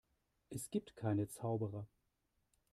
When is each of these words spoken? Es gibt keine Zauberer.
Es 0.49 0.71
gibt 0.71 0.95
keine 0.95 1.27
Zauberer. 1.27 1.87